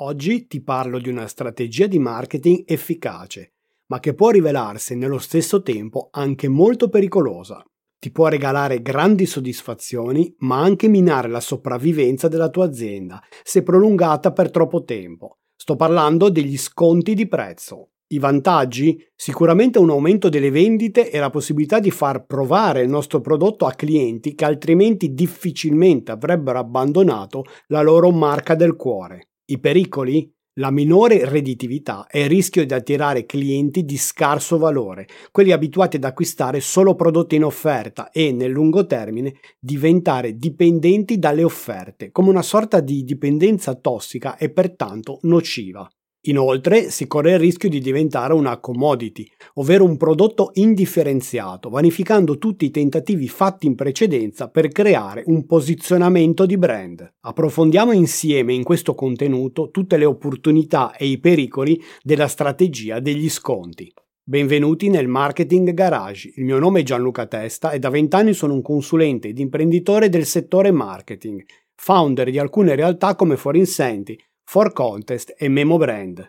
[0.00, 3.54] Oggi ti parlo di una strategia di marketing efficace,
[3.86, 7.64] ma che può rivelarsi nello stesso tempo anche molto pericolosa.
[7.98, 14.30] Ti può regalare grandi soddisfazioni, ma anche minare la sopravvivenza della tua azienda se prolungata
[14.30, 15.38] per troppo tempo.
[15.56, 17.88] Sto parlando degli sconti di prezzo.
[18.10, 19.04] I vantaggi?
[19.16, 23.72] Sicuramente un aumento delle vendite e la possibilità di far provare il nostro prodotto a
[23.72, 29.27] clienti che altrimenti difficilmente avrebbero abbandonato la loro marca del cuore.
[29.50, 30.30] I pericoli?
[30.58, 36.04] La minore redditività e il rischio di attirare clienti di scarso valore, quelli abituati ad
[36.04, 42.42] acquistare solo prodotti in offerta e, nel lungo termine, diventare dipendenti dalle offerte, come una
[42.42, 45.88] sorta di dipendenza tossica e pertanto nociva.
[46.22, 52.64] Inoltre si corre il rischio di diventare una commodity, ovvero un prodotto indifferenziato, vanificando tutti
[52.64, 57.08] i tentativi fatti in precedenza per creare un posizionamento di brand.
[57.20, 63.92] Approfondiamo insieme in questo contenuto tutte le opportunità e i pericoli della strategia degli sconti.
[64.24, 66.32] Benvenuti nel Marketing Garage.
[66.34, 70.26] Il mio nome è Gianluca Testa e da vent'anni sono un consulente ed imprenditore del
[70.26, 71.44] settore marketing,
[71.76, 74.18] founder di alcune realtà come Forinsenti,
[74.50, 76.26] For Contest e Memo Brand.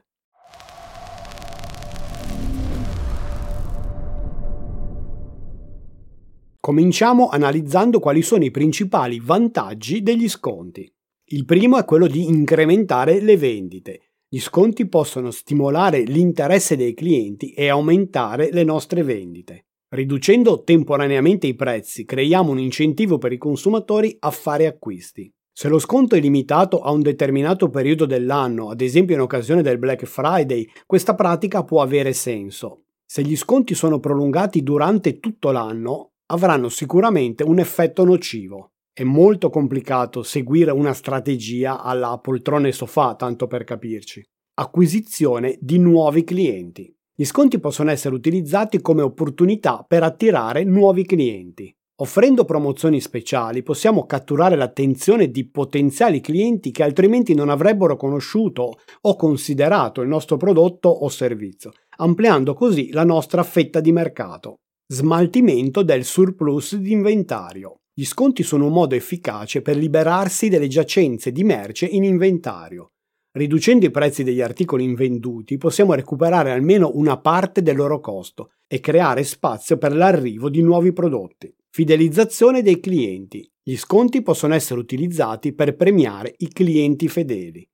[6.59, 10.93] Cominciamo analizzando quali sono i principali vantaggi degli sconti.
[11.27, 14.15] Il primo è quello di incrementare le vendite.
[14.27, 19.67] Gli sconti possono stimolare l'interesse dei clienti e aumentare le nostre vendite.
[19.87, 25.33] Riducendo temporaneamente i prezzi, creiamo un incentivo per i consumatori a fare acquisti.
[25.59, 29.77] Se lo sconto è limitato a un determinato periodo dell'anno, ad esempio in occasione del
[29.77, 32.83] Black Friday, questa pratica può avere senso.
[33.05, 38.71] Se gli sconti sono prolungati durante tutto l'anno, avranno sicuramente un effetto nocivo.
[38.93, 44.23] È molto complicato seguire una strategia alla poltrone sofà, tanto per capirci.
[44.61, 46.89] Acquisizione di nuovi clienti.
[47.13, 51.75] Gli sconti possono essere utilizzati come opportunità per attirare nuovi clienti.
[52.01, 59.15] Offrendo promozioni speciali possiamo catturare l'attenzione di potenziali clienti che altrimenti non avrebbero conosciuto o
[59.17, 64.59] considerato il nostro prodotto o servizio, ampliando così la nostra fetta di mercato.
[64.87, 67.81] Smaltimento del surplus di inventario.
[67.93, 72.91] Gli sconti sono un modo efficace per liberarsi delle giacenze di merce in inventario.
[73.31, 78.79] Riducendo i prezzi degli articoli invenduti possiamo recuperare almeno una parte del loro costo e
[78.79, 81.53] creare spazio per l'arrivo di nuovi prodotti.
[81.71, 83.47] Fidelizzazione dei clienti.
[83.61, 87.65] Gli sconti possono essere utilizzati per premiare i clienti fedeli.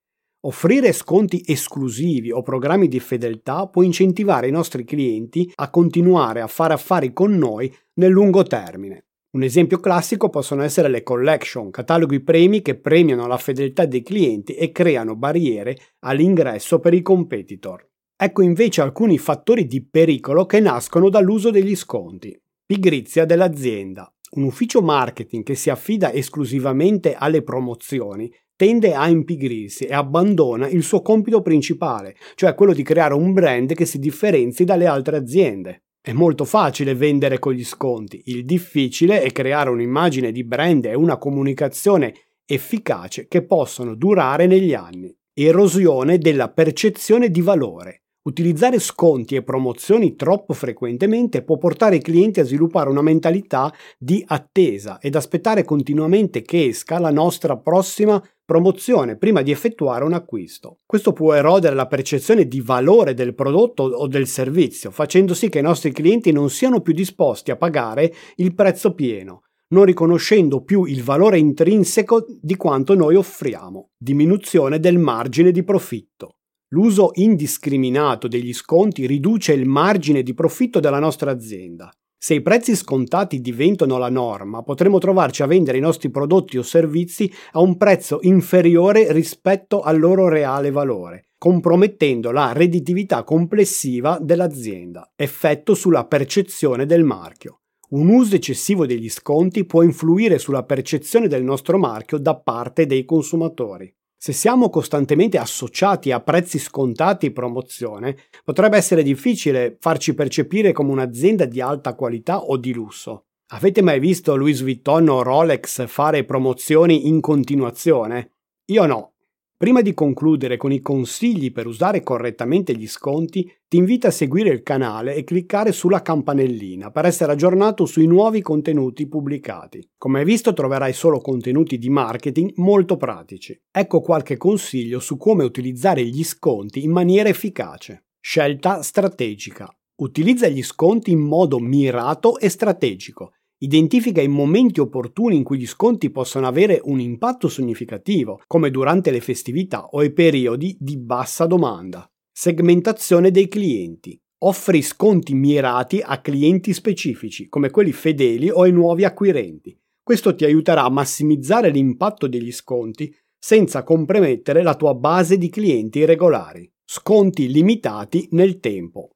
[0.41, 6.47] Offrire sconti esclusivi o programmi di fedeltà può incentivare i nostri clienti a continuare a
[6.47, 9.05] fare affari con noi nel lungo termine.
[9.31, 14.55] Un esempio classico possono essere le collection, cataloghi premi che premiano la fedeltà dei clienti
[14.55, 17.89] e creano barriere all'ingresso per i competitor.
[18.17, 22.37] Ecco invece alcuni fattori di pericolo che nascono dall'uso degli sconti.
[22.67, 24.11] Pigrizia dell'azienda.
[24.37, 30.81] Un ufficio marketing che si affida esclusivamente alle promozioni tende a impigrirsi e abbandona il
[30.81, 35.83] suo compito principale, cioè quello di creare un brand che si differenzi dalle altre aziende.
[36.01, 40.95] È molto facile vendere con gli sconti, il difficile è creare un'immagine di brand e
[40.95, 42.15] una comunicazione
[42.47, 45.15] efficace che possono durare negli anni.
[45.35, 48.04] Erosione della percezione di valore.
[48.27, 54.23] Utilizzare sconti e promozioni troppo frequentemente può portare i clienti a sviluppare una mentalità di
[54.25, 60.79] attesa ed aspettare continuamente che esca la nostra prossima promozione prima di effettuare un acquisto.
[60.87, 65.59] Questo può erodere la percezione di valore del prodotto o del servizio, facendo sì che
[65.59, 70.85] i nostri clienti non siano più disposti a pagare il prezzo pieno, non riconoscendo più
[70.85, 73.91] il valore intrinseco di quanto noi offriamo.
[73.95, 76.34] Diminuzione del margine di profitto.
[76.75, 81.89] L'uso indiscriminato degli sconti riduce il margine di profitto della nostra azienda.
[82.17, 86.63] Se i prezzi scontati diventano la norma, potremo trovarci a vendere i nostri prodotti o
[86.63, 95.13] servizi a un prezzo inferiore rispetto al loro reale valore, compromettendo la redditività complessiva dell'azienda,
[95.15, 97.61] effetto sulla percezione del marchio.
[97.91, 103.05] Un uso eccessivo degli sconti può influire sulla percezione del nostro marchio da parte dei
[103.05, 103.89] consumatori.
[104.25, 110.89] Se siamo costantemente associati a prezzi scontati e promozione, potrebbe essere difficile farci percepire come
[110.89, 113.25] un'azienda di alta qualità o di lusso.
[113.49, 118.31] Avete mai visto Louis Vuitton o Rolex fare promozioni in continuazione?
[118.71, 119.14] Io no.
[119.57, 124.49] Prima di concludere con i consigli per usare correttamente gli sconti, ti invito a seguire
[124.49, 129.91] il canale e cliccare sulla campanellina per essere aggiornato sui nuovi contenuti pubblicati.
[129.97, 133.57] Come hai visto troverai solo contenuti di marketing molto pratici.
[133.71, 138.07] Ecco qualche consiglio su come utilizzare gli sconti in maniera efficace.
[138.19, 139.73] Scelta strategica.
[140.01, 145.65] Utilizza gli sconti in modo mirato e strategico Identifica i momenti opportuni in cui gli
[145.65, 151.45] sconti possono avere un impatto significativo, come durante le festività o i periodi di bassa
[151.45, 152.05] domanda.
[152.33, 154.19] Segmentazione dei clienti.
[154.39, 159.75] Offri sconti mirati a clienti specifici, come quelli fedeli o ai nuovi acquirenti.
[160.03, 166.03] Questo ti aiuterà a massimizzare l'impatto degli sconti senza compromettere la tua base di clienti
[166.03, 166.69] regolari.
[166.83, 169.14] Sconti limitati nel tempo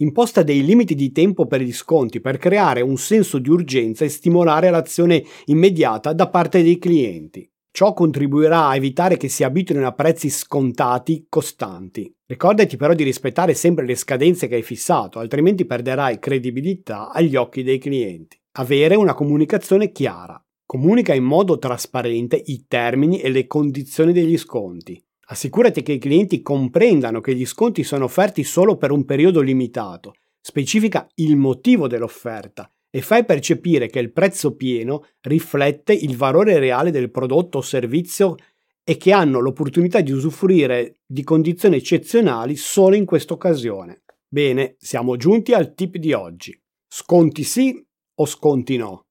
[0.00, 4.08] imposta dei limiti di tempo per gli sconti per creare un senso di urgenza e
[4.08, 7.48] stimolare l'azione immediata da parte dei clienti.
[7.72, 12.12] Ciò contribuirà a evitare che si abituino a prezzi scontati costanti.
[12.26, 17.62] Ricordati però di rispettare sempre le scadenze che hai fissato, altrimenti perderai credibilità agli occhi
[17.62, 18.36] dei clienti.
[18.58, 20.42] Avere una comunicazione chiara.
[20.66, 25.00] Comunica in modo trasparente i termini e le condizioni degli sconti.
[25.30, 30.14] Assicurati che i clienti comprendano che gli sconti sono offerti solo per un periodo limitato.
[30.40, 36.90] Specifica il motivo dell'offerta e fai percepire che il prezzo pieno riflette il valore reale
[36.90, 38.34] del prodotto o servizio
[38.82, 44.02] e che hanno l'opportunità di usufruire di condizioni eccezionali solo in questa occasione.
[44.26, 46.60] Bene, siamo giunti al tip di oggi.
[46.88, 47.80] Sconti sì
[48.16, 49.06] o sconti no?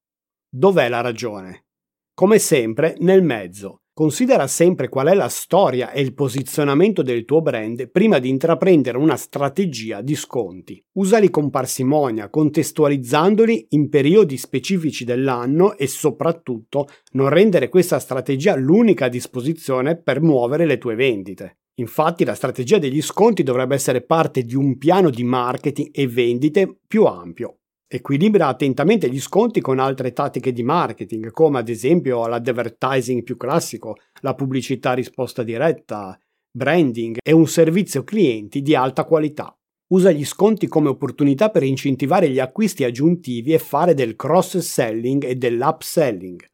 [0.50, 1.64] Dov'è la ragione?
[2.12, 3.79] Come sempre, nel mezzo.
[3.92, 8.96] Considera sempre qual è la storia e il posizionamento del tuo brand prima di intraprendere
[8.96, 10.82] una strategia di sconti.
[10.92, 19.06] Usali con parsimonia, contestualizzandoli in periodi specifici dell'anno e soprattutto non rendere questa strategia l'unica
[19.06, 21.58] a disposizione per muovere le tue vendite.
[21.80, 26.78] Infatti la strategia degli sconti dovrebbe essere parte di un piano di marketing e vendite
[26.86, 27.59] più ampio,
[27.92, 33.96] Equilibra attentamente gli sconti con altre tattiche di marketing, come ad esempio l'advertising più classico,
[34.20, 36.16] la pubblicità a risposta diretta,
[36.56, 39.52] branding e un servizio clienti di alta qualità.
[39.88, 45.34] Usa gli sconti come opportunità per incentivare gli acquisti aggiuntivi e fare del cross-selling e
[45.34, 46.44] dell'upselling.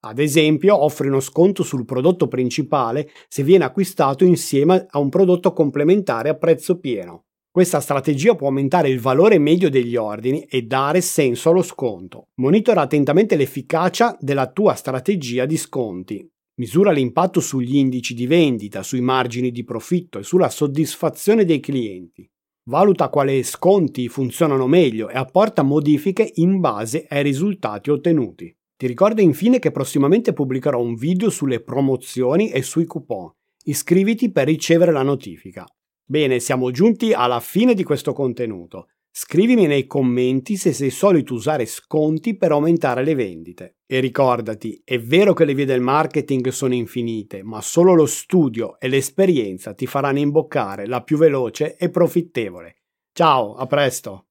[0.00, 5.54] Ad esempio, offri uno sconto sul prodotto principale se viene acquistato insieme a un prodotto
[5.54, 7.24] complementare a prezzo pieno.
[7.54, 12.30] Questa strategia può aumentare il valore medio degli ordini e dare senso allo sconto.
[12.40, 16.28] Monitora attentamente l'efficacia della tua strategia di sconti.
[16.56, 22.28] Misura l'impatto sugli indici di vendita, sui margini di profitto e sulla soddisfazione dei clienti.
[22.68, 28.52] Valuta quali sconti funzionano meglio e apporta modifiche in base ai risultati ottenuti.
[28.76, 33.30] Ti ricordo infine che prossimamente pubblicherò un video sulle promozioni e sui coupon.
[33.66, 35.64] Iscriviti per ricevere la notifica.
[36.06, 38.88] Bene, siamo giunti alla fine di questo contenuto.
[39.10, 43.76] Scrivimi nei commenti se sei solito usare sconti per aumentare le vendite.
[43.86, 48.78] E ricordati, è vero che le vie del marketing sono infinite, ma solo lo studio
[48.78, 52.82] e l'esperienza ti faranno imboccare la più veloce e profittevole.
[53.12, 54.26] Ciao, a presto!